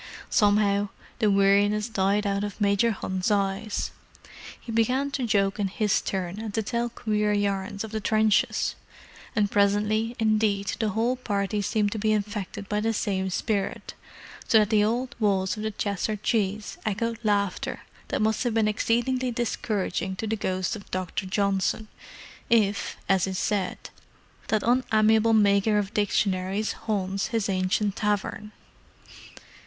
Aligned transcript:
Somehow, 0.31 0.89
the 1.19 1.29
weariness 1.29 1.87
died 1.87 2.25
out 2.25 2.43
of 2.43 2.59
Major 2.59 2.89
Hunt's 2.89 3.29
eyes. 3.29 3.91
He 4.59 4.71
began 4.71 5.11
to 5.11 5.27
joke 5.27 5.59
in 5.59 5.67
his 5.67 6.01
turn, 6.01 6.39
and 6.39 6.51
to 6.55 6.63
tell 6.63 6.89
queer 6.89 7.31
yarns 7.33 7.83
of 7.83 7.91
the 7.91 7.99
trenches: 7.99 8.73
and 9.35 9.51
presently, 9.51 10.15
indeed, 10.17 10.73
the 10.79 10.89
whole 10.89 11.15
party 11.17 11.61
seemed 11.61 11.91
to 11.91 11.99
be 11.99 12.13
infected 12.13 12.67
by 12.67 12.79
the 12.79 12.93
same 12.93 13.29
spirit, 13.29 13.93
so 14.47 14.57
that 14.57 14.71
the 14.71 14.83
old 14.83 15.15
walls 15.19 15.55
of 15.55 15.61
the 15.61 15.69
Cheshire 15.69 16.15
Cheese 16.17 16.79
echoed 16.83 17.19
laughter 17.23 17.81
that 18.07 18.23
must 18.23 18.43
have 18.43 18.55
been 18.55 18.67
exceedingly 18.67 19.29
discouraging 19.29 20.15
to 20.15 20.25
the 20.25 20.35
ghost 20.35 20.75
of 20.75 20.89
Dr. 20.89 21.27
Johnson, 21.27 21.89
if, 22.49 22.97
as 23.07 23.27
is 23.27 23.37
said, 23.37 23.91
that 24.47 24.63
unamiable 24.63 25.33
maker 25.33 25.77
of 25.77 25.93
dictionaries 25.93 26.71
haunts 26.71 27.27
his 27.27 27.47
ancient 27.47 27.95
tavern. 27.97 28.51